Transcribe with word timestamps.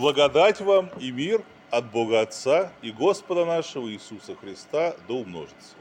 Благодать 0.00 0.62
вам 0.62 0.88
и 0.98 1.10
мир 1.10 1.42
от 1.68 1.90
Бога 1.90 2.22
Отца 2.22 2.72
и 2.80 2.90
Господа 2.90 3.44
нашего 3.44 3.86
Иисуса 3.92 4.34
Христа 4.34 4.96
да 5.06 5.12
умножится. 5.12 5.76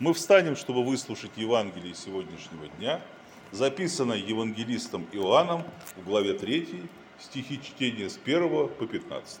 Мы 0.00 0.14
встанем, 0.14 0.56
чтобы 0.56 0.82
выслушать 0.84 1.30
Евангелие 1.36 1.94
сегодняшнего 1.94 2.66
дня, 2.76 3.00
записанное 3.52 4.16
евангелистом 4.16 5.06
Иоанном 5.12 5.62
в 5.94 6.04
главе 6.04 6.34
3, 6.34 6.88
стихи 7.20 7.60
чтения 7.62 8.10
с 8.10 8.18
1 8.24 8.48
по 8.66 8.84
15. 8.84 9.40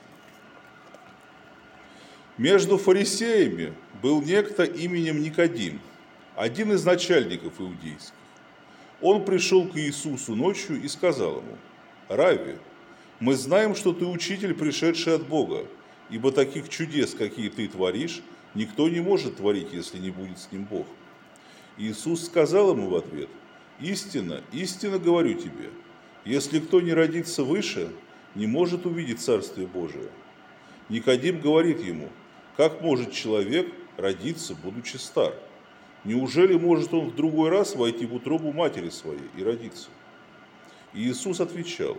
Между 2.38 2.78
фарисеями 2.78 3.74
был 4.00 4.22
некто 4.22 4.62
именем 4.62 5.20
Никодим, 5.20 5.80
один 6.36 6.70
из 6.70 6.84
начальников 6.84 7.60
иудейских. 7.60 8.14
Он 9.02 9.24
пришел 9.24 9.66
к 9.66 9.76
Иисусу 9.76 10.36
ночью 10.36 10.80
и 10.80 10.86
сказал 10.86 11.38
ему, 11.38 11.58
«Рави, 12.08 12.58
мы 13.20 13.34
знаем, 13.34 13.74
что 13.74 13.92
ты 13.92 14.04
учитель, 14.04 14.54
пришедший 14.54 15.14
от 15.14 15.26
Бога, 15.26 15.66
ибо 16.10 16.32
таких 16.32 16.68
чудес, 16.68 17.14
какие 17.14 17.48
ты 17.48 17.66
творишь, 17.68 18.22
никто 18.54 18.88
не 18.88 19.00
может 19.00 19.36
творить, 19.36 19.72
если 19.72 19.98
не 19.98 20.10
будет 20.10 20.38
с 20.38 20.50
ним 20.52 20.64
Бог». 20.64 20.86
Иисус 21.78 22.24
сказал 22.24 22.72
ему 22.72 22.88
в 22.88 22.96
ответ, 22.96 23.28
«Истинно, 23.80 24.42
истинно 24.52 24.98
говорю 24.98 25.34
тебе, 25.34 25.70
если 26.24 26.60
кто 26.60 26.80
не 26.80 26.92
родится 26.92 27.44
выше, 27.44 27.90
не 28.34 28.46
может 28.46 28.86
увидеть 28.86 29.20
Царствие 29.20 29.66
Божие». 29.66 30.08
Никодим 30.88 31.40
говорит 31.40 31.80
ему, 31.80 32.08
как 32.56 32.80
может 32.80 33.12
человек 33.12 33.66
родиться, 33.96 34.54
будучи 34.54 34.96
стар? 34.96 35.34
Неужели 36.04 36.54
может 36.54 36.94
он 36.94 37.08
в 37.08 37.16
другой 37.16 37.50
раз 37.50 37.74
войти 37.74 38.06
в 38.06 38.14
утробу 38.14 38.52
матери 38.52 38.90
своей 38.90 39.28
и 39.36 39.42
родиться? 39.42 39.88
И 40.94 41.08
Иисус 41.08 41.40
отвечал, 41.40 41.98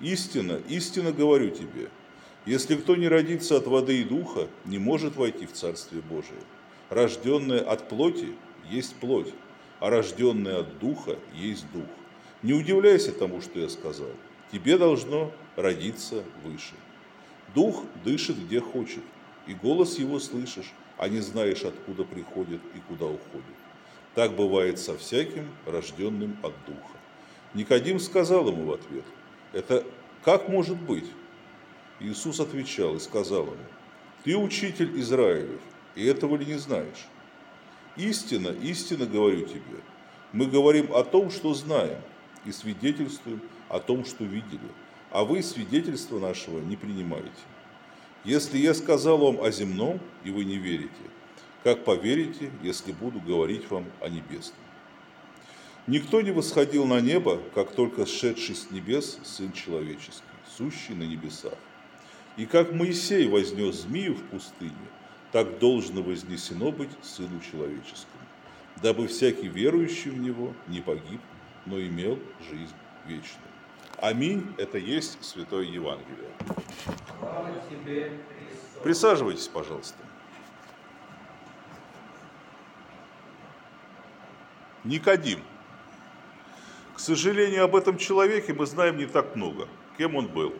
истинно, 0.00 0.60
истинно 0.68 1.12
говорю 1.12 1.50
тебе, 1.50 1.88
если 2.44 2.76
кто 2.76 2.96
не 2.96 3.08
родится 3.08 3.56
от 3.56 3.66
воды 3.66 4.00
и 4.00 4.04
духа, 4.04 4.48
не 4.64 4.78
может 4.78 5.16
войти 5.16 5.46
в 5.46 5.52
Царствие 5.52 6.02
Божие. 6.02 6.40
Рожденное 6.90 7.60
от 7.60 7.88
плоти 7.88 8.34
есть 8.70 8.94
плоть, 8.96 9.32
а 9.80 9.90
рожденное 9.90 10.60
от 10.60 10.78
духа 10.78 11.18
есть 11.34 11.64
дух. 11.72 11.86
Не 12.42 12.52
удивляйся 12.52 13.12
тому, 13.12 13.40
что 13.40 13.58
я 13.58 13.68
сказал. 13.68 14.10
Тебе 14.52 14.78
должно 14.78 15.32
родиться 15.56 16.22
выше. 16.44 16.74
Дух 17.54 17.82
дышит 18.04 18.38
где 18.38 18.60
хочет, 18.60 19.02
и 19.46 19.54
голос 19.54 19.98
его 19.98 20.20
слышишь, 20.20 20.72
а 20.98 21.08
не 21.08 21.20
знаешь, 21.20 21.64
откуда 21.64 22.04
приходит 22.04 22.60
и 22.74 22.78
куда 22.88 23.06
уходит. 23.06 23.44
Так 24.14 24.34
бывает 24.34 24.78
со 24.78 24.96
всяким, 24.96 25.48
рожденным 25.66 26.38
от 26.42 26.54
Духа. 26.66 26.96
Никодим 27.54 28.00
сказал 28.00 28.48
ему 28.48 28.66
в 28.66 28.72
ответ, 28.72 29.04
это 29.56 29.86
как 30.22 30.48
может 30.50 30.76
быть? 30.76 31.06
Иисус 31.98 32.40
отвечал 32.40 32.96
и 32.96 33.00
сказал 33.00 33.44
ему, 33.44 33.56
ты 34.22 34.36
учитель 34.36 35.00
Израилев, 35.00 35.60
и 35.94 36.04
этого 36.04 36.36
ли 36.36 36.44
не 36.44 36.58
знаешь? 36.58 37.06
Истинно, 37.96 38.48
истинно 38.48 39.06
говорю 39.06 39.46
тебе, 39.46 39.80
мы 40.32 40.44
говорим 40.44 40.94
о 40.94 41.02
том, 41.04 41.30
что 41.30 41.54
знаем, 41.54 41.98
и 42.44 42.52
свидетельствуем 42.52 43.40
о 43.70 43.80
том, 43.80 44.04
что 44.04 44.24
видели, 44.24 44.68
а 45.10 45.24
вы 45.24 45.42
свидетельства 45.42 46.18
нашего 46.18 46.60
не 46.60 46.76
принимаете. 46.76 47.30
Если 48.24 48.58
я 48.58 48.74
сказал 48.74 49.16
вам 49.16 49.40
о 49.40 49.50
земном, 49.50 50.00
и 50.22 50.30
вы 50.30 50.44
не 50.44 50.58
верите, 50.58 50.90
как 51.64 51.82
поверите, 51.84 52.50
если 52.62 52.92
буду 52.92 53.20
говорить 53.20 53.70
вам 53.70 53.86
о 54.02 54.10
небесном? 54.10 54.65
Никто 55.86 56.20
не 56.20 56.32
восходил 56.32 56.84
на 56.84 57.00
небо, 57.00 57.40
как 57.54 57.70
только 57.72 58.06
сшедший 58.06 58.56
с 58.56 58.72
небес 58.72 59.20
Сын 59.22 59.52
Человеческий, 59.52 60.24
сущий 60.56 60.94
на 60.94 61.04
небесах. 61.04 61.54
И 62.36 62.44
как 62.44 62.72
Моисей 62.72 63.28
вознес 63.28 63.82
змею 63.82 64.14
в 64.14 64.22
пустыне, 64.24 64.72
так 65.30 65.60
должно 65.60 66.02
вознесено 66.02 66.72
быть 66.72 66.90
Сыну 67.02 67.40
Человеческому, 67.40 68.24
дабы 68.82 69.06
всякий 69.06 69.46
верующий 69.46 70.10
в 70.10 70.18
Него 70.18 70.54
не 70.66 70.80
погиб, 70.80 71.20
но 71.66 71.80
имел 71.80 72.18
жизнь 72.50 72.74
вечную. 73.06 73.46
Аминь. 73.98 74.44
Это 74.58 74.78
есть 74.78 75.22
Святое 75.24 75.64
Евангелие. 75.64 76.30
Присаживайтесь, 78.82 79.48
пожалуйста. 79.48 79.98
Никодим. 84.84 85.40
Сожалению, 87.06 87.62
об 87.62 87.76
этом 87.76 87.98
человеке 87.98 88.52
мы 88.52 88.66
знаем 88.66 88.96
не 88.96 89.06
так 89.06 89.36
много. 89.36 89.68
Кем 89.96 90.16
он 90.16 90.26
был? 90.26 90.52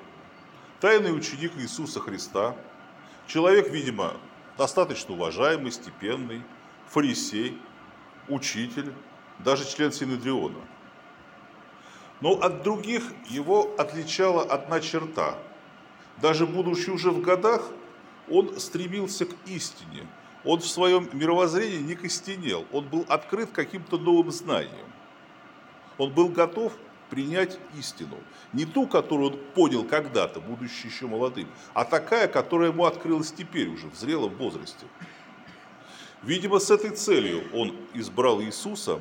Тайный 0.80 1.12
ученик 1.12 1.50
Иисуса 1.56 1.98
Христа. 1.98 2.54
Человек, 3.26 3.68
видимо, 3.68 4.12
достаточно 4.56 5.14
уважаемый, 5.14 5.72
степенный, 5.72 6.42
фарисей, 6.86 7.58
учитель, 8.28 8.92
даже 9.40 9.68
член 9.68 9.90
Синедриона– 9.90 10.60
но 12.20 12.34
от 12.34 12.62
других 12.62 13.02
его 13.28 13.74
отличала 13.76 14.42
одна 14.42 14.78
черта. 14.78 15.36
Даже 16.22 16.46
будучи 16.46 16.90
уже 16.90 17.10
в 17.10 17.20
годах, 17.22 17.68
он 18.30 18.58
стремился 18.60 19.26
к 19.26 19.34
истине. 19.46 20.06
Он 20.44 20.60
в 20.60 20.66
своем 20.66 21.08
мировоззрении 21.12 21.78
не 21.78 21.96
костенел, 21.96 22.66
он 22.72 22.88
был 22.88 23.04
открыт 23.08 23.50
каким-то 23.50 23.98
новым 23.98 24.30
знанием. 24.30 24.86
Он 25.98 26.12
был 26.12 26.28
готов 26.28 26.72
принять 27.10 27.58
истину. 27.78 28.16
Не 28.52 28.64
ту, 28.64 28.86
которую 28.86 29.32
он 29.32 29.38
понял 29.54 29.84
когда-то, 29.84 30.40
будучи 30.40 30.86
еще 30.86 31.06
молодым, 31.06 31.48
а 31.72 31.84
такая, 31.84 32.28
которая 32.28 32.70
ему 32.70 32.84
открылась 32.84 33.32
теперь 33.32 33.68
уже, 33.68 33.88
в 33.88 33.94
зрелом 33.94 34.34
возрасте. 34.34 34.86
Видимо, 36.22 36.58
с 36.58 36.70
этой 36.70 36.90
целью 36.90 37.44
он 37.52 37.76
избрал 37.94 38.42
Иисуса 38.42 39.00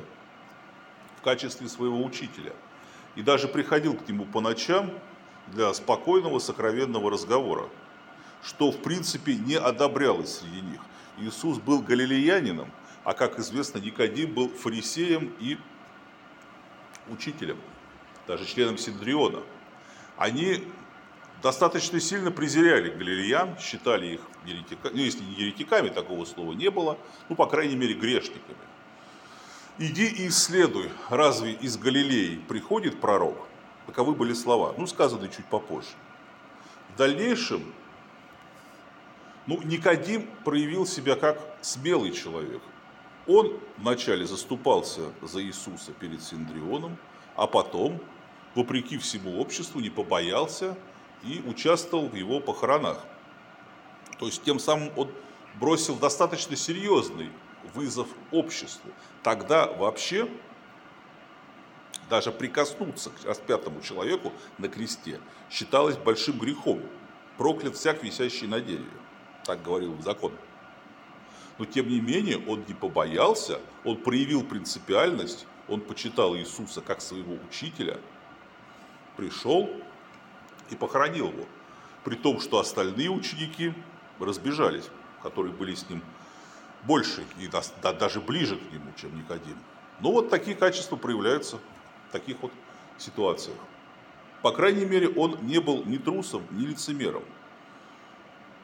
в 1.18 1.22
качестве 1.22 1.68
своего 1.68 2.04
учителя– 2.04 2.52
и 3.16 3.22
даже 3.22 3.48
приходил 3.48 3.94
к 3.94 4.06
нему 4.08 4.26
по 4.26 4.40
ночам 4.40 4.92
для 5.48 5.72
спокойного 5.74 6.38
сокровенного 6.38 7.10
разговора, 7.10 7.68
что 8.42 8.70
в 8.70 8.82
принципе 8.82 9.34
не 9.34 9.54
одобрялось 9.56 10.38
среди 10.38 10.60
них. 10.60 10.80
Иисус 11.18 11.58
был 11.58 11.80
галилеянином, 11.80 12.70
а 13.04 13.14
как 13.14 13.38
известно, 13.38 13.78
Никодим 13.78 14.34
был 14.34 14.48
фарисеем 14.50 15.32
и 15.40 15.56
учителем, 17.08 17.58
даже 18.26 18.46
членом 18.46 18.78
Синдриона. 18.78 19.42
Они 20.16 20.64
достаточно 21.42 22.00
сильно 22.00 22.30
презирали 22.30 22.90
галилеян, 22.90 23.58
считали 23.58 24.14
их 24.14 24.20
еретиками, 24.44 24.92
ну 24.94 25.00
если 25.00 25.22
не 25.22 25.34
еретиками, 25.34 25.88
такого 25.88 26.24
слова 26.24 26.52
не 26.52 26.70
было, 26.70 26.98
ну 27.28 27.36
по 27.36 27.46
крайней 27.46 27.76
мере 27.76 27.94
грешниками. 27.94 28.58
Иди 29.78 30.06
и 30.06 30.28
исследуй, 30.28 30.90
разве 31.10 31.52
из 31.52 31.76
Галилеи 31.76 32.36
приходит 32.48 32.98
пророк? 32.98 33.46
Таковы 33.86 34.14
были 34.14 34.32
слова, 34.32 34.74
ну, 34.78 34.86
сказаны 34.86 35.28
чуть 35.28 35.44
попозже. 35.44 35.90
В 36.94 36.96
дальнейшем, 36.96 37.62
ну, 39.46 39.60
Никодим 39.62 40.26
проявил 40.44 40.86
себя 40.86 41.14
как 41.14 41.38
смелый 41.60 42.12
человек. 42.12 42.62
Он 43.26 43.58
вначале 43.76 44.24
заступался 44.24 45.12
за 45.20 45.42
Иисуса 45.42 45.92
перед 45.92 46.22
Синдрионом, 46.22 46.96
а 47.34 47.46
потом, 47.46 48.00
вопреки 48.54 48.98
всему 48.98 49.40
обществу, 49.40 49.80
не 49.80 49.90
побоялся 49.90 50.76
и 51.24 51.42
участвовал 51.46 52.08
в 52.08 52.14
его 52.14 52.40
похоронах. 52.40 53.04
То 54.18 54.26
есть 54.26 54.42
тем 54.44 54.58
самым 54.58 54.90
он 54.96 55.10
бросил 55.58 55.96
достаточно 55.96 56.56
серьезный 56.56 57.30
вызов 57.74 58.08
обществу. 58.30 58.90
Тогда 59.22 59.66
вообще 59.66 60.28
даже 62.08 62.30
прикоснуться 62.30 63.10
к 63.10 63.24
распятому 63.24 63.80
человеку 63.80 64.32
на 64.58 64.68
кресте 64.68 65.20
считалось 65.50 65.96
большим 65.96 66.38
грехом. 66.38 66.80
Проклят 67.36 67.74
всяк, 67.74 68.02
висящий 68.04 68.46
на 68.46 68.60
дереве. 68.60 68.86
Так 69.44 69.62
говорил 69.62 70.00
закон. 70.00 70.32
Но 71.58 71.64
тем 71.64 71.88
не 71.88 72.00
менее 72.00 72.38
он 72.46 72.64
не 72.68 72.74
побоялся, 72.74 73.60
он 73.84 73.96
проявил 73.96 74.44
принципиальность, 74.44 75.46
он 75.68 75.80
почитал 75.80 76.36
Иисуса 76.36 76.80
как 76.80 77.00
своего 77.00 77.38
учителя, 77.48 77.98
пришел 79.16 79.70
и 80.70 80.76
похоронил 80.76 81.28
его. 81.28 81.46
При 82.04 82.14
том, 82.14 82.40
что 82.40 82.58
остальные 82.58 83.10
ученики 83.10 83.72
разбежались, 84.20 84.88
которые 85.22 85.52
были 85.52 85.74
с 85.74 85.88
ним 85.88 86.02
больше 86.84 87.24
и 87.38 87.50
даже 87.82 88.20
ближе 88.20 88.56
к 88.56 88.72
нему, 88.72 88.92
чем 89.00 89.16
Никодим. 89.16 89.58
Ну 90.00 90.12
вот 90.12 90.30
такие 90.30 90.56
качества 90.56 90.96
проявляются 90.96 91.58
в 92.08 92.12
таких 92.12 92.40
вот 92.42 92.52
ситуациях. 92.98 93.56
По 94.42 94.52
крайней 94.52 94.84
мере, 94.84 95.08
он 95.08 95.38
не 95.42 95.58
был 95.58 95.84
ни 95.84 95.96
трусом, 95.96 96.42
ни 96.50 96.66
лицемером. 96.66 97.24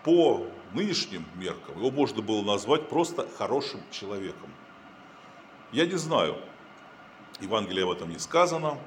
По 0.04 0.46
нынешним 0.72 1.24
меркам 1.36 1.76
его 1.78 1.90
можно 1.90 2.22
было 2.22 2.42
назвать 2.42 2.88
просто 2.88 3.28
хорошим 3.38 3.80
человеком. 3.90 4.50
Я 5.70 5.86
не 5.86 5.96
знаю, 5.96 6.36
Евангелие 7.40 7.84
об 7.84 7.90
этом 7.90 8.10
не 8.10 8.18
сказано, 8.18 8.78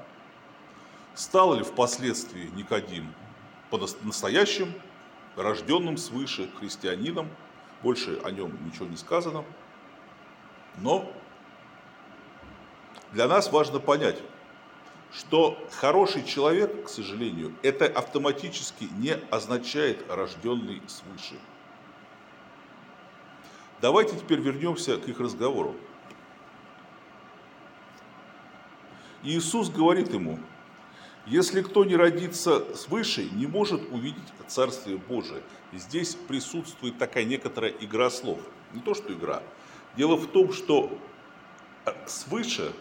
стал 1.14 1.56
ли 1.56 1.64
впоследствии 1.64 2.50
Никодим 2.56 3.14
по-настоящим 3.70 4.74
рожденным 5.36 5.98
свыше 5.98 6.50
христианином. 6.60 7.30
Больше 7.82 8.20
о 8.24 8.32
нем 8.32 8.58
ничего 8.66 8.86
не 8.86 8.98
сказано. 8.98 9.44
Но 10.78 11.12
для 13.12 13.28
нас 13.28 13.52
важно 13.52 13.80
понять, 13.80 14.22
что 15.18 15.58
хороший 15.72 16.26
человек, 16.26 16.86
к 16.86 16.90
сожалению, 16.90 17.54
это 17.64 17.86
автоматически 17.86 18.90
не 18.98 19.14
означает 19.32 20.04
рожденный 20.10 20.82
свыше. 20.88 21.36
Давайте 23.82 24.18
теперь 24.18 24.40
вернемся 24.40 24.98
к 24.98 25.08
их 25.08 25.20
разговору. 25.20 25.76
Иисус 29.24 29.70
говорит 29.70 30.14
ему, 30.14 30.40
если 31.26 31.62
кто 31.62 31.86
не 31.86 31.96
родится 31.96 32.76
свыше, 32.76 33.28
не 33.32 33.48
может 33.48 33.82
увидеть 33.92 34.22
Царствие 34.48 34.98
Божие. 34.98 35.42
Здесь 35.74 36.16
присутствует 36.16 36.98
такая 37.00 37.24
некоторая 37.24 37.72
игра 37.72 38.10
слов. 38.10 38.40
Не 38.74 38.82
то, 38.82 38.94
что 38.94 39.12
игра. 39.12 39.42
Дело 39.98 40.18
в 40.18 40.28
том, 40.28 40.54
что 40.54 40.96
свыше 42.06 42.74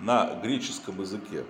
на 0.00 0.34
греческом 0.42 1.00
языке 1.00 1.44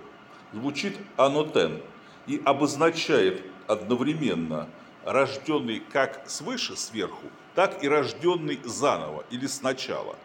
звучит 0.53 0.97
анотен 1.17 1.81
и 2.27 2.41
обозначает 2.45 3.43
одновременно 3.67 4.67
рожденный 5.05 5.81
как 5.91 6.29
свыше, 6.29 6.75
сверху, 6.75 7.27
так 7.55 7.83
и 7.83 7.89
рожденный 7.89 8.59
заново 8.63 9.25
или 9.29 9.47
сначала. 9.47 10.15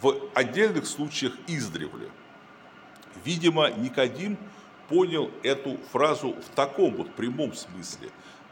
В 0.00 0.14
отдельных 0.34 0.86
случаях 0.86 1.34
издревле. 1.46 2.10
Видимо, 3.24 3.70
Никодим 3.70 4.38
понял 4.88 5.30
эту 5.42 5.76
фразу 5.92 6.32
в 6.32 6.54
таком 6.54 6.94
вот 6.94 7.12
прямом 7.14 7.54
смысле. 7.54 8.10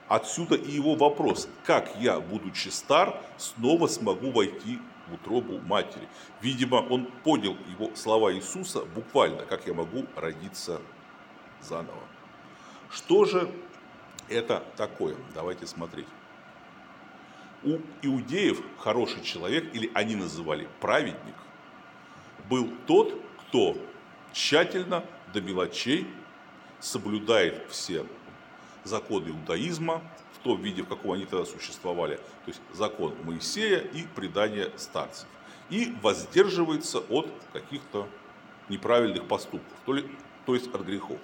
Отсюда 0.08 0.56
и 0.56 0.70
его 0.70 0.94
вопрос, 0.94 1.48
как 1.64 1.90
я, 2.00 2.20
будучи 2.20 2.68
стар, 2.68 3.20
снова 3.38 3.86
смогу 3.86 4.30
войти 4.30 4.78
в 5.08 5.14
утробу 5.14 5.58
матери. 5.60 6.08
Видимо, 6.40 6.76
он 6.76 7.06
понял 7.24 7.56
его 7.70 7.94
слова 7.94 8.32
Иисуса 8.34 8.84
буквально, 8.84 9.44
как 9.44 9.66
я 9.66 9.74
могу 9.74 10.06
родиться 10.16 10.80
заново. 11.60 12.02
Что 12.90 13.24
же 13.24 13.50
это 14.28 14.64
такое? 14.76 15.16
Давайте 15.34 15.66
смотреть. 15.66 16.08
У 17.62 17.78
иудеев 18.02 18.60
хороший 18.78 19.22
человек, 19.22 19.74
или 19.74 19.90
они 19.94 20.14
называли 20.14 20.68
праведник, 20.80 21.34
был 22.48 22.70
тот, 22.86 23.20
кто 23.40 23.76
тщательно 24.32 25.04
до 25.32 25.40
мелочей 25.40 26.06
соблюдает 26.80 27.66
все 27.70 28.06
законы 28.84 29.30
иудаизма, 29.30 30.02
в 30.36 30.44
том 30.44 30.60
виде, 30.62 30.82
в 30.82 30.88
каком 30.88 31.12
они 31.12 31.24
тогда 31.24 31.44
существовали, 31.44 32.16
то 32.16 32.48
есть 32.48 32.60
закон 32.72 33.14
Моисея 33.24 33.78
и 33.78 34.04
предание 34.14 34.70
старцев, 34.76 35.28
и 35.70 35.94
воздерживается 36.02 37.00
от 37.00 37.28
каких-то 37.52 38.08
неправильных 38.68 39.26
поступков, 39.26 39.72
то, 39.84 39.92
ли, 39.92 40.08
то 40.44 40.54
есть 40.54 40.72
от 40.74 40.82
грехов. 40.82 41.18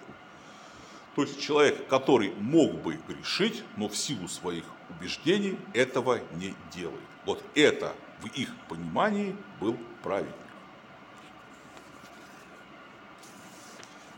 То 1.14 1.22
есть 1.22 1.40
человек, 1.40 1.86
который 1.88 2.32
мог 2.38 2.72
бы 2.80 2.98
грешить, 3.06 3.62
но 3.76 3.88
в 3.88 3.96
силу 3.96 4.28
своих 4.28 4.64
убеждений 4.88 5.58
этого 5.74 6.20
не 6.36 6.54
делает. 6.72 7.00
Вот 7.26 7.42
это 7.54 7.94
в 8.22 8.26
их 8.28 8.48
понимании 8.68 9.36
был 9.60 9.76
праведник. 10.02 10.34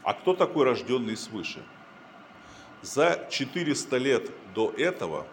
А 0.05 0.13
кто 0.13 0.35
такой 0.35 0.65
рожденный 0.65 1.17
свыше? 1.17 1.65
За 2.85 3.27
400 3.31 3.97
лет 3.97 4.31
до 4.55 4.71
этого 4.77 5.27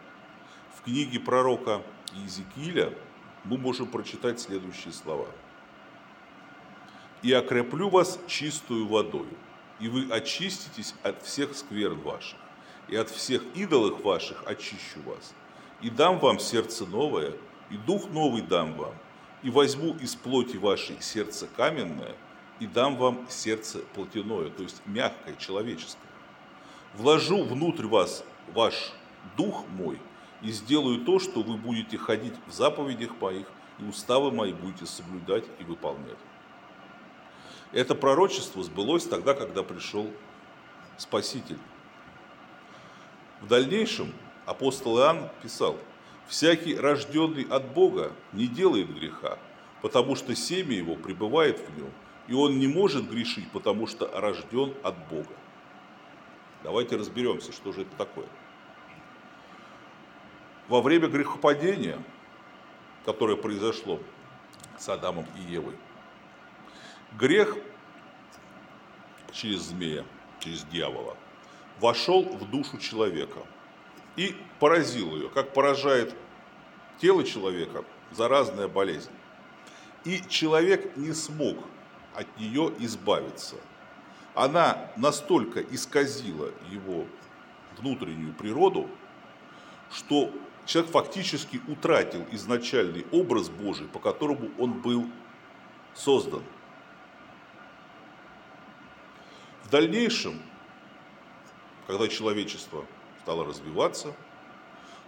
в 0.78 0.84
книге 0.84 1.20
пророка 1.20 1.82
Иезекииля 2.14 2.94
мы 3.44 3.58
можем 3.58 3.88
прочитать 3.88 4.40
следующие 4.40 4.94
слова. 4.94 5.28
«И 7.22 7.34
окреплю 7.34 7.90
вас 7.90 8.18
чистую 8.26 8.88
водою, 8.88 9.38
и 9.82 9.90
вы 9.90 10.08
очиститесь 10.10 10.96
от 11.04 11.24
всех 11.24 11.54
скверн 11.54 12.00
ваших, 12.00 12.40
и 12.88 12.96
от 12.96 13.10
всех 13.10 13.44
идолов 13.54 14.02
ваших 14.02 14.48
очищу 14.48 15.02
вас, 15.06 15.34
и 15.82 15.90
дам 15.90 16.20
вам 16.20 16.40
сердце 16.40 16.86
новое, 16.86 17.34
и 17.70 17.76
дух 17.76 18.10
новый 18.12 18.44
дам 18.44 18.76
вам, 18.76 18.94
и 19.44 19.50
возьму 19.50 19.98
из 19.98 20.16
плоти 20.16 20.56
вашей 20.56 21.02
сердце 21.02 21.50
каменное, 21.58 22.16
и 22.62 22.66
дам 22.66 22.96
вам 22.96 23.28
сердце 23.30 23.80
плотяное, 23.94 24.50
то 24.52 24.64
есть 24.64 24.82
мягкое, 24.86 25.36
человеческое 25.36 26.11
вложу 26.94 27.44
внутрь 27.44 27.86
вас 27.86 28.24
ваш 28.54 28.94
дух 29.38 29.66
мой 29.70 30.00
и 30.42 30.52
сделаю 30.52 31.02
то, 31.06 31.20
что 31.20 31.42
вы 31.42 31.58
будете 31.58 31.98
ходить 31.98 32.34
в 32.48 32.52
заповедях 32.52 33.12
моих 33.22 33.48
и 33.80 33.84
уставы 33.84 34.32
мои 34.32 34.54
будете 34.54 34.86
соблюдать 34.86 35.46
и 35.60 35.64
выполнять. 35.64 36.18
Это 37.72 37.96
пророчество 37.96 38.64
сбылось 38.64 39.06
тогда, 39.06 39.34
когда 39.34 39.64
пришел 39.64 40.10
Спаситель. 40.98 41.58
В 43.40 43.48
дальнейшем 43.48 44.14
апостол 44.46 45.00
Иоанн 45.00 45.30
писал, 45.42 45.78
«Всякий, 46.28 46.76
рожденный 46.76 47.44
от 47.44 47.74
Бога, 47.74 48.12
не 48.34 48.48
делает 48.48 48.94
греха, 48.94 49.40
потому 49.82 50.16
что 50.16 50.36
семя 50.36 50.76
его 50.76 50.96
пребывает 50.96 51.60
в 51.60 51.78
нем, 51.78 51.92
и 52.28 52.34
он 52.34 52.60
не 52.60 52.68
может 52.68 53.10
грешить, 53.10 53.50
потому 53.52 53.88
что 53.88 54.08
рожден 54.14 54.74
от 54.84 54.96
Бога». 55.10 55.34
Давайте 56.64 56.96
разберемся, 56.96 57.52
что 57.52 57.72
же 57.72 57.82
это 57.82 57.96
такое. 57.98 58.28
Во 60.68 60.82
время 60.82 61.08
грехопадения, 61.08 62.02
которое 63.04 63.36
произошло 63.36 64.00
с 64.78 64.88
Адамом 64.88 65.26
и 65.38 65.52
Евой, 65.52 65.76
грех 67.14 67.58
через 69.32 69.62
змея, 69.62 70.06
через 70.40 70.64
дьявола, 70.66 71.18
вошел 71.80 72.24
в 72.24 72.50
душу 72.50 72.78
человека 72.78 73.40
и 74.16 74.36
поразил 74.60 75.16
ее, 75.16 75.30
как 75.30 75.54
поражает 75.54 76.16
тело 77.00 77.24
человека 77.24 77.84
заразная 78.12 78.68
болезнь. 78.68 79.12
И 80.06 80.22
человек 80.30 80.96
не 80.96 81.14
смог 81.14 81.58
от 82.14 82.28
нее 82.40 82.72
избавиться– 82.80 83.56
она 84.34 84.92
настолько 84.96 85.62
исказила 85.62 86.52
его 86.70 87.06
внутреннюю 87.78 88.34
природу, 88.34 88.90
что 89.92 90.32
человек 90.66 90.92
фактически 90.92 91.62
утратил 91.68 92.26
изначальный 92.32 93.06
образ 93.12 93.50
Божий, 93.50 93.88
по 93.88 94.00
которому 94.00 94.50
он 94.58 94.82
был 94.82 95.08
создан. 95.94 96.44
В 99.64 99.70
дальнейшем, 99.70 100.42
когда 101.88 102.08
человечество 102.08 102.86
стало 103.22 103.46
развиваться, 103.46 104.14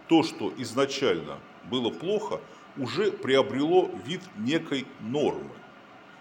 то, 0.08 0.24
что 0.24 0.54
изначально 0.58 1.40
было 1.66 1.90
плохо, 1.90 2.42
уже 2.78 3.12
приобрело 3.12 3.90
вид 4.06 4.22
некой 4.38 4.86
нормы. 5.00 5.52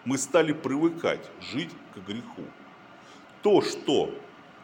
Мы 0.04 0.18
стали 0.18 0.52
привыкать 0.52 1.28
жить 1.40 1.70
к 1.94 1.98
греху 1.98 2.44
то, 3.42 3.62
что 3.62 4.14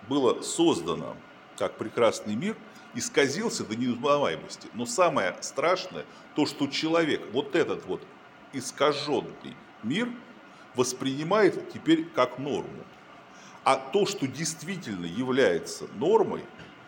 было 0.09 0.41
создано 0.43 1.17
как 1.57 1.77
прекрасный 1.77 2.37
мир, 2.37 2.57
исказился 2.95 3.65
до 3.65 3.77
неузнаваемости. 3.77 4.69
Но 4.75 4.87
самое 4.87 5.37
страшное, 5.41 6.05
то, 6.35 6.47
что 6.47 6.67
человек 6.69 7.21
вот 7.33 7.55
этот 7.55 7.85
вот 7.87 8.03
искаженный 8.53 9.57
мир 9.83 10.09
воспринимает 10.75 11.71
теперь 11.73 12.05
как 12.05 12.39
норму. 12.39 12.85
А 13.65 13.77
то, 13.77 14.07
что 14.07 14.27
действительно 14.27 15.05
является 15.05 15.87
нормой, 15.97 16.45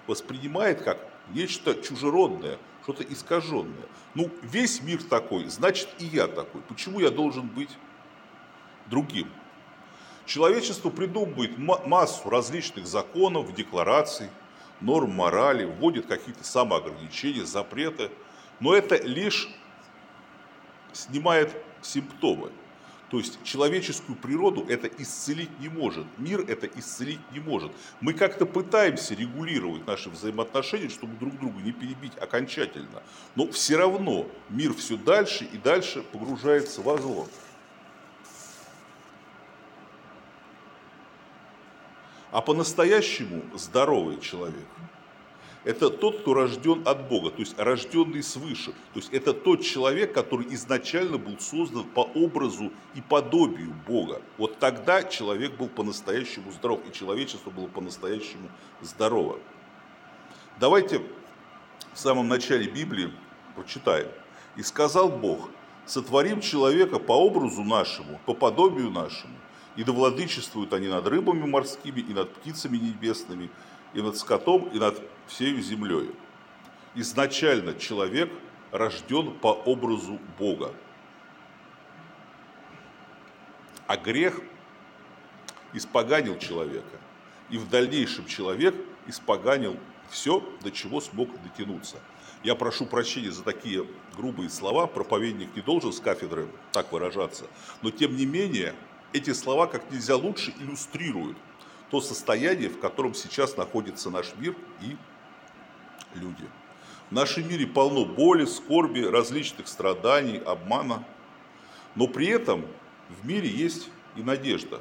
воспринимает 0.06 0.82
как 0.82 0.99
нечто 1.35 1.75
чужеродное, 1.75 2.59
что-то 2.82 3.02
искаженное. 3.02 3.87
Ну, 4.14 4.30
весь 4.42 4.82
мир 4.82 5.02
такой, 5.02 5.44
значит 5.47 5.88
и 5.99 6.06
я 6.06 6.26
такой. 6.26 6.62
Почему 6.62 7.00
я 7.00 7.11
должен 7.11 7.47
быть 7.47 7.70
другим? 8.87 9.28
Человечество 10.31 10.91
придумывает 10.91 11.59
массу 11.59 12.31
различных 12.31 12.87
законов, 12.87 13.53
деклараций, 13.53 14.29
норм 14.81 15.11
морали, 15.11 15.65
вводит 15.65 16.07
какие-то 16.07 16.45
самоограничения, 16.45 17.45
запреты, 17.45 18.13
но 18.61 18.73
это 18.73 18.95
лишь 18.95 19.49
снимает 20.93 21.53
симптомы. 21.83 22.53
То 23.11 23.19
есть 23.19 23.43
человеческую 23.43 24.15
природу 24.15 24.65
это 24.69 24.87
исцелить 25.03 25.51
не 25.59 25.69
может, 25.69 26.07
мир 26.17 26.45
это 26.47 26.69
исцелить 26.79 27.19
не 27.33 27.41
может. 27.41 27.73
Мы 28.01 28.13
как-то 28.13 28.47
пытаемся 28.47 29.17
регулировать 29.17 29.85
наши 29.85 30.11
взаимоотношения, 30.11 30.91
чтобы 30.91 31.17
друг 31.17 31.41
друга 31.41 31.61
не 31.61 31.73
перебить 31.73 32.17
окончательно, 32.17 33.03
но 33.35 33.51
все 33.51 33.79
равно 33.79 34.29
мир 34.49 34.75
все 34.75 34.97
дальше 34.97 35.43
и 35.53 35.59
дальше 35.59 36.05
погружается 36.05 36.83
во 36.83 36.99
зло. 36.99 37.27
А 42.31 42.41
по-настоящему 42.41 43.43
здоровый 43.55 44.21
человек– 44.21 44.67
это 45.65 45.91
тот, 45.91 46.21
кто 46.21 46.33
рожден 46.33 46.83
от 46.87 47.09
Бога, 47.09 47.31
то 47.31 47.41
есть 47.41 47.59
рожденный 47.59 48.23
свыше. 48.23 48.73
То 48.95 49.01
есть 49.01 49.13
это 49.13 49.35
тот 49.35 49.63
человек, 49.63 50.15
который 50.15 50.47
изначально 50.55 51.19
был 51.19 51.39
создан 51.39 51.85
по 51.85 52.01
образу 52.15 52.73
и 52.95 53.03
подобию 53.03 53.75
Бога. 53.87 54.23
Вот 54.39 54.59
тогда 54.59 55.03
человек 55.03 55.57
был 55.57 55.69
по-настоящему 55.69 56.51
здоров, 56.53 56.81
и 56.89 56.93
человечество 56.93 57.51
было 57.51 57.67
по-настоящему 57.67 58.49
здорово. 58.81 59.39
Давайте 60.59 61.03
в 61.93 61.99
самом 61.99 62.29
начале 62.29 62.67
Библии 62.67 63.13
прочитаем. 63.55 64.09
«И 64.57 64.63
сказал 64.63 65.11
Бог, 65.11 65.51
сотворим 65.85 66.41
человека 66.41 66.99
по 66.99 67.13
образу 67.13 67.63
нашему, 67.63 68.19
по 68.25 68.33
подобию 68.33 68.91
нашему, 68.91 69.35
и 69.77 69.85
да 69.85 69.93
владычествуют 69.93 70.73
они 70.73 70.89
над 70.89 71.07
рыбами 71.07 71.47
морскими, 71.47 72.00
и 72.00 72.12
над 72.12 72.33
птицами 72.35 72.77
небесными, 72.77 73.50
и 73.95 74.03
над 74.03 74.17
скотом, 74.17 74.69
и 74.69 74.79
над 74.79 75.00
всею 75.27 75.62
землей. 75.62 76.11
Изначально 76.95 77.75
человек 77.75 78.31
рожден 78.73 79.33
по 79.33 79.49
образу 79.49 80.19
Бога. 80.39 80.73
А 83.87 83.97
грех 83.97 84.41
испоганил 85.73 86.39
человека. 86.39 86.99
И 87.49 87.59
в 87.59 87.69
дальнейшем 87.69 88.27
человек 88.27 88.75
испоганил 89.07 89.77
все, 90.09 90.41
до 90.62 90.71
чего 90.71 91.00
смог 91.00 91.29
дотянуться. 91.43 91.97
Я 92.43 92.55
прошу 92.55 92.87
прощения 92.87 93.31
за 93.31 93.43
такие 93.43 93.87
грубые 94.17 94.49
слова, 94.49 94.87
проповедник 94.87 95.55
не 95.55 95.62
должен 95.62 95.93
с 95.93 96.00
кафедры 96.00 96.49
так 96.73 96.91
выражаться, 96.91 97.47
но 97.83 97.91
тем 97.91 98.17
не 98.17 98.25
менее 98.25 98.75
эти 99.12 99.33
слова 99.33 99.67
как 99.67 99.90
нельзя 99.90 100.17
лучше 100.17 100.55
иллюстрируют 100.61 101.37
то 101.90 102.00
состояние, 102.00 102.69
в 102.69 102.79
котором 102.79 103.14
сейчас 103.14 103.57
находится 103.57 104.11
наш 104.11 104.33
мир 104.37 104.55
и 104.81 104.97
люди. 106.14 106.45
В 107.11 107.12
нашем 107.12 107.49
мире 107.49 107.67
полно 107.67 108.05
боли, 108.05 108.45
скорби, 108.45 109.00
различных 109.00 109.67
страданий, 109.67 110.38
обмана, 110.38 111.05
но 111.97 112.07
при 112.07 112.29
этом 112.29 112.64
в 113.09 113.26
мире 113.26 113.49
есть 113.49 113.88
и 114.14 114.23
надежда. 114.23 114.81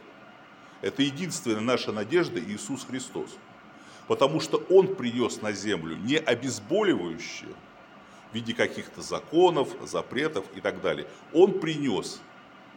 Это 0.81 1.01
единственная 1.01 1.61
наша 1.61 1.91
надежда 1.91 2.39
Иисус 2.39 2.85
Христос. 2.85 3.35
Потому 4.07 4.39
что 4.39 4.57
Он 4.69 4.95
принес 4.95 5.41
на 5.41 5.51
землю 5.51 5.95
не 5.97 6.17
обезболивающее 6.17 7.53
в 8.31 8.35
виде 8.35 8.53
каких-то 8.53 9.01
законов, 9.01 9.69
запретов 9.83 10.45
и 10.55 10.61
так 10.61 10.81
далее. 10.81 11.07
Он 11.33 11.59
принес 11.59 12.21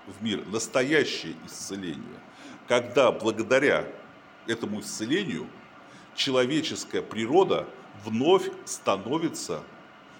в 0.07 0.23
мир 0.23 0.47
настоящее 0.47 1.35
исцеление, 1.47 2.21
когда 2.69 3.13
благодаря 3.13 3.87
этому 4.47 4.81
исцелению 4.81 5.47
человеческая 6.15 7.03
природа 7.03 7.67
вновь 8.05 8.51
становится 8.65 9.63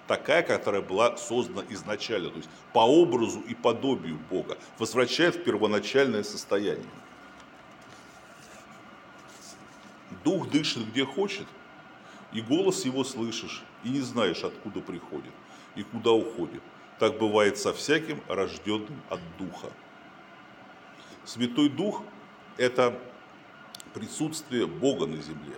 такая, 0.07 0.43
которая 0.43 0.81
была 0.81 1.17
создана 1.17 1.63
изначально, 1.69 2.29
то 2.29 2.37
есть 2.37 2.49
по 2.73 2.79
образу 2.79 3.39
и 3.41 3.53
подобию 3.53 4.19
Бога, 4.29 4.57
возвращает 4.77 5.35
в 5.35 5.43
первоначальное 5.43 6.23
состояние. 6.23 6.85
Дух 10.23 10.49
дышит 10.49 10.87
где 10.89 11.05
хочет, 11.05 11.47
и 12.31 12.41
голос 12.41 12.85
его 12.85 13.03
слышишь, 13.03 13.63
и 13.83 13.89
не 13.89 14.01
знаешь, 14.01 14.43
откуда 14.43 14.79
приходит 14.79 15.33
и 15.75 15.83
куда 15.83 16.11
уходит. 16.11 16.61
Так 16.99 17.17
бывает 17.17 17.57
со 17.57 17.73
всяким 17.73 18.21
рожденным 18.27 19.01
от 19.09 19.19
Духа. 19.37 19.71
Святой 21.25 21.69
Дух– 21.69 22.03
это 22.57 22.99
присутствие 23.93 24.67
Бога 24.67 25.07
на 25.07 25.21
земле. 25.21 25.55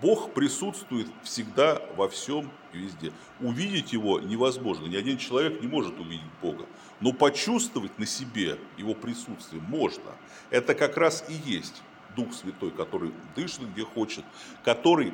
Бог 0.00 0.32
присутствует 0.32 1.08
всегда 1.22 1.82
во 1.96 2.08
всем 2.08 2.50
и 2.72 2.78
везде. 2.78 3.12
Увидеть 3.40 3.92
Его 3.92 4.20
невозможно. 4.20 4.86
Ни 4.86 4.96
один 4.96 5.18
человек 5.18 5.60
не 5.60 5.68
может 5.68 5.98
увидеть 5.98 6.24
Бога. 6.40 6.66
Но 7.00 7.12
почувствовать 7.12 7.98
на 7.98 8.06
себе 8.06 8.58
Его 8.78 8.94
присутствие 8.94 9.60
можно. 9.60 10.12
Это 10.50 10.74
как 10.74 10.96
раз 10.96 11.24
и 11.28 11.34
есть 11.34 11.82
Дух 12.16 12.32
Святой, 12.32 12.70
который 12.70 13.12
дышит 13.36 13.70
где 13.72 13.84
хочет, 13.84 14.24
который, 14.64 15.12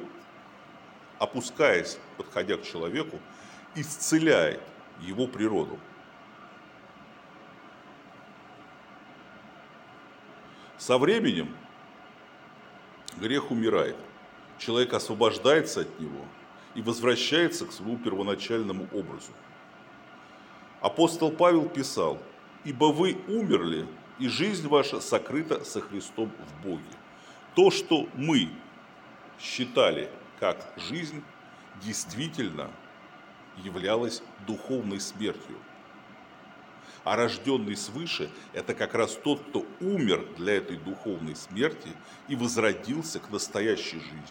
опускаясь, 1.18 1.98
подходя 2.16 2.56
к 2.56 2.62
человеку, 2.62 3.18
исцеляет 3.74 4.60
его 5.00 5.26
природу. 5.26 5.78
Со 10.78 10.98
временем 10.98 11.54
грех 13.16 13.50
умирает, 13.50 13.96
человек 14.58 14.92
освобождается 14.94 15.80
от 15.82 16.00
него 16.00 16.24
и 16.74 16.82
возвращается 16.82 17.66
к 17.66 17.72
своему 17.72 17.96
первоначальному 17.96 18.88
образу. 18.92 19.32
Апостол 20.80 21.30
Павел 21.30 21.68
писал, 21.68 22.18
«Ибо 22.64 22.86
вы 22.86 23.16
умерли, 23.28 23.86
и 24.18 24.28
жизнь 24.28 24.66
ваша 24.68 25.00
сокрыта 25.00 25.64
со 25.64 25.80
Христом 25.80 26.30
в 26.30 26.62
Боге. 26.62 26.82
То, 27.54 27.70
что 27.70 28.08
мы 28.14 28.48
считали 29.38 30.10
как 30.40 30.72
жизнь, 30.76 31.22
действительно 31.82 32.70
являлось 33.64 34.22
духовной 34.46 35.00
смертью. 35.00 35.56
А 37.04 37.14
рожденный 37.16 37.76
свыше– 37.76 38.30
это 38.52 38.74
как 38.74 38.94
раз 38.94 39.14
тот, 39.14 39.40
кто 39.40 39.64
умер 39.80 40.26
для 40.36 40.54
этой 40.54 40.76
духовной 40.76 41.36
смерти 41.36 41.88
и 42.26 42.34
возродился 42.34 43.20
к 43.20 43.30
настоящей 43.30 44.00
жизни, 44.00 44.22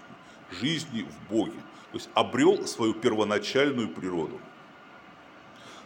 жизни 0.51 1.03
в 1.03 1.29
Боге. 1.29 1.59
То 1.91 1.97
есть 1.97 2.09
обрел 2.13 2.67
свою 2.67 2.93
первоначальную 2.93 3.87
природу. 3.87 4.41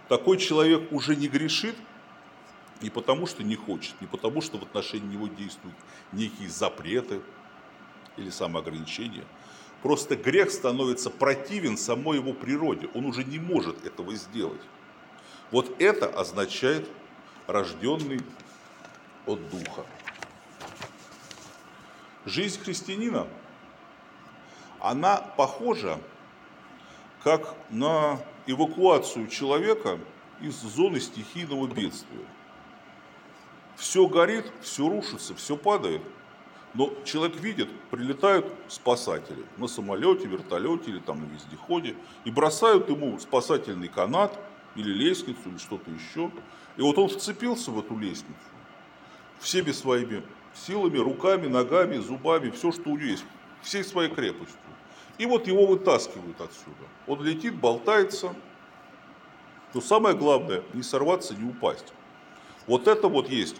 Такой 0.07 0.37
человек 0.37 0.91
уже 0.91 1.15
не 1.15 1.27
грешит 1.27 1.75
не 2.81 2.89
потому, 2.89 3.27
что 3.27 3.43
не 3.43 3.55
хочет, 3.55 3.93
не 4.01 4.07
потому, 4.07 4.41
что 4.41 4.57
в 4.57 4.63
отношении 4.63 5.13
него 5.13 5.27
действуют 5.27 5.75
некие 6.11 6.49
запреты 6.49 7.21
или 8.17 8.29
самоограничения– 8.29 9.25
Просто 9.81 10.17
грех 10.17 10.51
становится 10.51 11.09
противен 11.09 11.77
самой 11.77 12.17
его 12.17 12.33
природе. 12.33 12.89
Он 12.93 13.05
уже 13.05 13.23
не 13.23 13.39
может 13.39 13.85
этого 13.85 14.13
сделать. 14.15 14.61
Вот 15.51 15.81
это 15.81 16.07
означает 16.07 16.87
рожденный 17.47 18.21
от 19.25 19.39
Духа. 19.49 19.85
Жизнь 22.25 22.61
христианина, 22.61 23.27
она 24.79 25.17
похожа 25.17 25.99
как 27.23 27.55
на 27.69 28.19
эвакуацию 28.47 29.27
человека 29.27 29.97
из 30.41 30.55
зоны 30.55 30.99
стихийного 30.99 31.67
бедствия. 31.67 32.25
Все 33.77 34.07
горит, 34.07 34.51
все 34.61 34.89
рушится, 34.89 35.33
все 35.35 35.55
падает– 35.55 36.01
но 36.73 36.93
человек 37.03 37.39
видит, 37.39 37.69
прилетают 37.89 38.45
спасатели 38.67 39.43
на 39.57 39.67
самолете, 39.67 40.27
вертолете 40.27 40.91
или 40.91 40.99
там 40.99 41.21
на 41.21 41.25
вездеходе 41.25 41.95
и 42.25 42.31
бросают 42.31 42.89
ему 42.89 43.17
спасательный 43.19 43.87
канат 43.87 44.39
или 44.75 44.91
лестницу 44.91 45.39
или 45.45 45.57
что-то 45.57 45.89
еще. 45.89 46.31
И 46.77 46.81
вот 46.81 46.97
он 46.97 47.09
вцепился 47.09 47.71
в 47.71 47.79
эту 47.79 47.97
лестницу 47.97 48.35
всеми 49.39 49.71
своими 49.71 50.23
силами, 50.53 50.97
руками, 50.97 51.47
ногами, 51.47 51.97
зубами, 51.97 52.51
все, 52.51 52.71
что 52.71 52.89
у 52.89 52.97
него 52.97 53.09
есть, 53.11 53.25
всей 53.61 53.83
своей 53.83 54.09
крепостью. 54.09 54.57
И 55.17 55.25
вот 55.25 55.47
его 55.47 55.65
вытаскивают 55.65 56.39
отсюда. 56.39 56.85
Он 57.07 57.23
летит, 57.23 57.55
болтается. 57.55 58.35
Но 59.73 59.81
самое 59.81 60.15
главное, 60.15 60.63
не 60.73 60.83
сорваться, 60.83 61.35
не 61.35 61.49
упасть. 61.49 61.93
Вот 62.67 62.87
это 62.87 63.07
вот 63.07 63.29
есть 63.29 63.57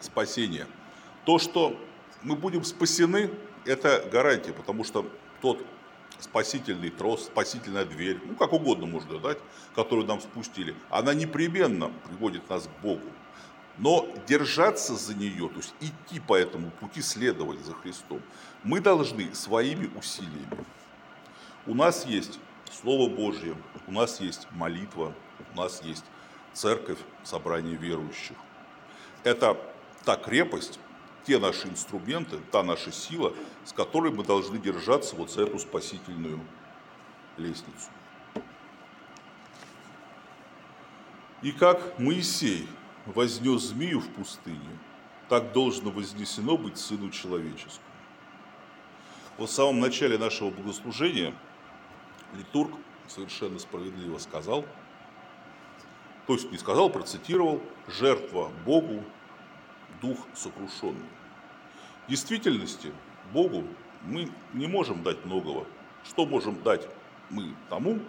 спасение– 0.00 0.66
то, 1.28 1.38
что 1.38 1.78
мы 2.22 2.36
будем 2.36 2.64
спасены, 2.64 3.30
это 3.66 4.08
гарантия, 4.10 4.54
потому 4.54 4.82
что 4.82 5.04
тот 5.42 5.62
спасительный 6.18 6.88
трос, 6.88 7.26
спасительная 7.26 7.84
дверь, 7.84 8.18
ну 8.24 8.34
как 8.34 8.54
угодно 8.54 8.86
можно 8.86 9.18
дать, 9.18 9.36
которую 9.74 10.06
нам 10.06 10.22
спустили, 10.22 10.74
она 10.88 11.12
непременно 11.12 11.92
приводит 12.08 12.48
нас 12.48 12.66
к 12.66 12.82
Богу. 12.82 13.04
Но 13.76 14.08
держаться 14.26 14.94
за 14.94 15.14
нее, 15.14 15.50
то 15.50 15.56
есть 15.56 15.74
идти 15.80 16.18
по 16.18 16.34
этому 16.34 16.70
пути, 16.70 17.02
следовать 17.02 17.60
за 17.60 17.74
Христом, 17.74 18.22
мы 18.64 18.80
должны 18.80 19.34
своими 19.34 19.90
усилиями. 19.98 20.64
У 21.66 21.74
нас 21.74 22.06
есть 22.06 22.40
Слово 22.72 23.14
Божье, 23.14 23.54
у 23.86 23.92
нас 23.92 24.22
есть 24.22 24.48
молитва, 24.52 25.12
у 25.52 25.58
нас 25.58 25.82
есть 25.82 26.06
церковь, 26.54 27.00
собрание 27.22 27.76
верующих. 27.76 28.38
Это 29.24 29.58
та 30.06 30.16
крепость, 30.16 30.80
те 31.28 31.38
наши 31.38 31.68
инструменты, 31.68 32.38
та 32.50 32.62
наша 32.62 32.90
сила, 32.90 33.34
с 33.66 33.74
которой 33.74 34.10
мы 34.10 34.24
должны 34.24 34.58
держаться 34.58 35.14
вот 35.14 35.30
за 35.30 35.42
эту 35.42 35.58
спасительную 35.58 36.40
лестницу. 37.36 37.90
И 41.42 41.52
как 41.52 41.98
Моисей 41.98 42.66
вознес 43.04 43.60
змею 43.60 44.00
в 44.00 44.08
пустыне, 44.08 44.78
так 45.28 45.52
должно 45.52 45.90
вознесено 45.90 46.56
быть 46.56 46.78
Сыну 46.78 47.10
Человеческому. 47.10 47.84
в 49.36 49.46
самом 49.46 49.80
начале 49.80 50.16
нашего 50.16 50.48
богослужения 50.48 51.34
литург 52.32 52.72
совершенно 53.06 53.58
справедливо 53.58 54.16
сказал, 54.16 54.64
то 56.26 56.32
есть 56.32 56.50
не 56.50 56.56
сказал, 56.56 56.88
процитировал, 56.88 57.62
жертва 57.86 58.50
Богу, 58.64 59.04
дух 60.00 60.18
сокрушенный. 60.34 61.17
В 62.08 62.10
действительности 62.10 62.90
Богу 63.34 63.64
мы 64.02 64.30
не 64.54 64.66
можем 64.66 65.02
дать 65.02 65.26
многого. 65.26 65.66
Что 66.04 66.24
можем 66.24 66.62
дать 66.62 66.88
мы 67.28 67.54
тому, 67.68 68.00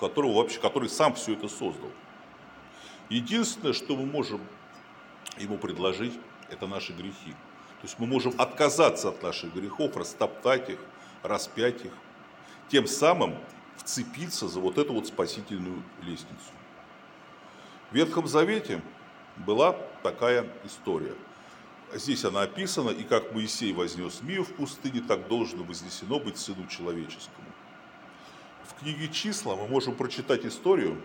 которого 0.00 0.38
вообще, 0.38 0.58
который 0.58 0.88
сам 0.88 1.14
все 1.14 1.34
это 1.34 1.46
создал? 1.46 1.90
Единственное, 3.10 3.72
что 3.72 3.94
мы 3.94 4.06
можем 4.06 4.40
ему 5.38 5.56
предложить, 5.56 6.18
это 6.50 6.66
наши 6.66 6.92
грехи. 6.94 7.30
То 7.30 7.84
есть 7.84 7.96
мы 8.00 8.08
можем 8.08 8.34
отказаться 8.38 9.10
от 9.10 9.22
наших 9.22 9.54
грехов, 9.54 9.96
растоптать 9.96 10.70
их, 10.70 10.80
распять 11.22 11.84
их, 11.84 11.92
тем 12.70 12.88
самым 12.88 13.36
вцепиться 13.76 14.48
за 14.48 14.58
вот 14.58 14.78
эту 14.78 14.94
вот 14.94 15.06
спасительную 15.06 15.80
лестницу. 16.02 16.50
В 17.92 17.94
Ветхом 17.94 18.26
Завете 18.26 18.82
была 19.36 19.76
такая 20.02 20.44
история. 20.64 21.14
Здесь 21.94 22.24
она 22.24 22.42
описана, 22.42 22.90
и 22.90 23.04
как 23.04 23.32
Моисей 23.32 23.72
вознес 23.72 24.20
Мию 24.22 24.42
в 24.44 24.52
пустыне, 24.54 25.00
так 25.00 25.28
должно 25.28 25.62
вознесено 25.62 26.18
быть 26.18 26.38
Сыну 26.38 26.66
Человеческому. 26.66 27.46
В 28.64 28.74
книге 28.80 29.08
«Числа» 29.08 29.54
мы 29.54 29.68
можем 29.68 29.94
прочитать 29.94 30.44
историю, 30.44 31.00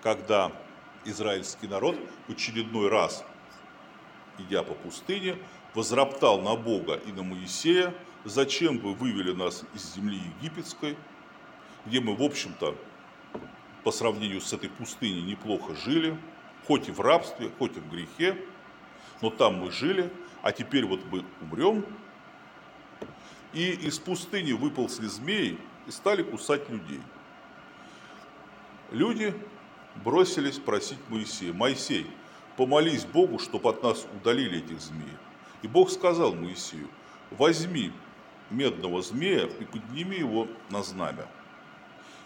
когда 0.00 0.52
израильский 1.04 1.66
народ 1.66 1.96
в 2.28 2.32
очередной 2.32 2.88
раз, 2.88 3.24
идя 4.38 4.62
по 4.62 4.74
пустыне, 4.74 5.36
возроптал 5.74 6.40
на 6.42 6.54
Бога 6.54 6.94
и 6.94 7.10
на 7.10 7.24
Моисея, 7.24 7.92
зачем 8.24 8.78
вы 8.78 8.94
вывели 8.94 9.32
нас 9.32 9.64
из 9.74 9.94
земли 9.94 10.20
египетской, 10.40 10.96
где 11.86 11.98
мы, 11.98 12.14
в 12.14 12.22
общем-то, 12.22 12.76
по 13.82 13.90
сравнению 13.90 14.42
с 14.42 14.52
этой 14.52 14.70
пустыней 14.70 15.22
неплохо 15.22 15.74
жили, 15.74 16.16
хоть 16.68 16.88
и 16.88 16.92
в 16.92 17.00
рабстве, 17.00 17.50
хоть 17.58 17.76
и 17.76 17.80
в 17.80 17.90
грехе, 17.90 18.36
но 19.20 19.30
там 19.30 19.56
мы 19.56 19.70
жили, 19.70 20.12
а 20.42 20.52
теперь 20.52 20.84
вот 20.86 21.00
мы 21.10 21.24
умрем. 21.40 21.84
И 23.52 23.70
из 23.70 23.98
пустыни 23.98 24.52
выползли 24.52 25.06
змеи 25.06 25.58
и 25.86 25.90
стали 25.90 26.22
кусать 26.22 26.68
людей. 26.68 27.00
Люди 28.90 29.34
бросились 30.04 30.58
просить 30.58 30.98
Моисея, 31.08 31.52
Моисей, 31.52 32.06
помолись 32.56 33.04
Богу, 33.04 33.38
чтобы 33.38 33.70
от 33.70 33.82
нас 33.82 34.06
удалили 34.20 34.58
этих 34.58 34.80
змей. 34.80 35.16
И 35.62 35.68
Бог 35.68 35.90
сказал 35.90 36.34
Моисею, 36.34 36.88
возьми 37.30 37.92
медного 38.50 39.02
змея 39.02 39.46
и 39.46 39.64
подними 39.64 40.16
его 40.16 40.46
на 40.70 40.82
знамя. 40.82 41.26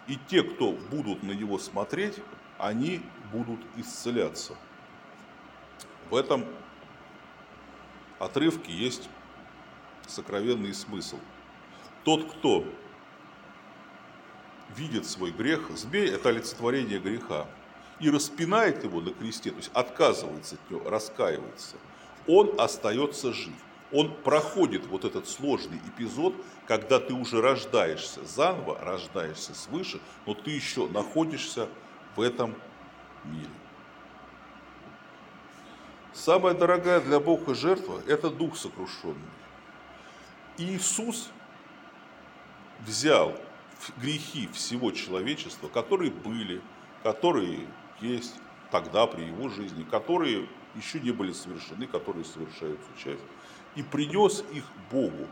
И 0.08 0.18
те, 0.28 0.42
кто 0.42 0.72
будут 0.72 1.22
на 1.22 1.32
него 1.32 1.58
смотреть, 1.58 2.16
они 2.58 3.00
будут 3.32 3.60
исцеляться. 3.76 4.54
В 6.10 6.16
этом 6.16 6.44
отрывке 8.24 8.72
есть 8.72 9.08
сокровенный 10.06 10.74
смысл. 10.74 11.18
Тот, 12.04 12.30
кто 12.32 12.64
видит 14.76 15.06
свой 15.06 15.30
грех, 15.30 15.70
змей– 15.76 16.08
это 16.14 16.30
олицетворение 16.30 16.98
греха, 16.98 17.46
и 18.00 18.10
распинает 18.10 18.84
его 18.84 19.00
на 19.00 19.12
кресте, 19.12 19.50
то 19.50 19.56
есть 19.56 19.70
отказывается 19.74 20.56
от 20.56 20.70
него, 20.70 20.88
раскаивается, 20.88 21.76
он 22.26 22.54
остается 22.58 23.32
жив. 23.32 23.54
Он 23.92 24.14
проходит 24.22 24.86
вот 24.86 25.04
этот 25.04 25.28
сложный 25.28 25.78
эпизод, 25.86 26.34
когда 26.66 26.98
ты 26.98 27.12
уже 27.12 27.42
рождаешься 27.42 28.24
заново, 28.24 28.78
рождаешься 28.78 29.54
свыше, 29.54 30.00
но 30.26 30.34
ты 30.34 30.50
еще 30.50 30.88
находишься 30.88 31.68
в 32.16 32.22
этом 32.22 32.54
мире. 33.24 33.50
Самая 36.12 36.54
дорогая 36.54 37.00
для 37.00 37.20
Бога 37.20 37.54
жертва– 37.54 38.02
это 38.06 38.28
дух 38.28 38.56
сокрушенный. 38.56 39.16
Иисус 40.58 41.30
взял 42.80 43.34
грехи 43.96 44.48
всего 44.52 44.90
человечества, 44.90 45.68
которые 45.68 46.10
были, 46.10 46.60
которые 47.02 47.66
есть 48.00 48.34
тогда 48.70 49.06
при 49.06 49.24
его 49.24 49.48
жизни, 49.48 49.84
которые 49.84 50.48
еще 50.74 51.00
не 51.00 51.12
были 51.12 51.32
совершены, 51.32 51.86
которые 51.86 52.24
совершаются 52.24 52.86
сейчас, 52.96 53.18
и 53.74 53.82
принес 53.82 54.44
их 54.52 54.64
Богу. 54.90 55.26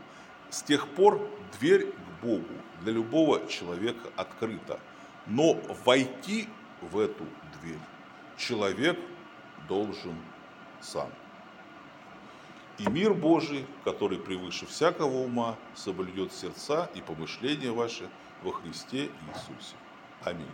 С 0.49 0.63
тех 0.63 0.87
пор 0.87 1.21
дверь 1.59 1.91
к 1.91 2.23
Богу 2.23 2.53
для 2.81 2.93
любого 2.93 3.47
человека 3.47 4.09
открыта. 4.15 4.79
Но 5.27 5.53
войти 5.85 6.49
в 6.81 6.97
эту 6.97 7.25
дверь 7.61 7.79
человек 8.37 8.99
должен 9.67 10.15
сам. 10.81 11.09
И 12.77 12.89
мир 12.89 13.13
Божий, 13.13 13.65
который 13.83 14.17
превыше 14.17 14.65
всякого 14.65 15.23
ума, 15.23 15.55
соблюдет 15.75 16.33
сердца 16.33 16.89
и 16.95 17.01
помышления 17.01 17.71
ваши 17.71 18.09
во 18.43 18.51
Христе 18.51 19.09
Иисусе. 19.27 19.75
Аминь. 20.23 20.47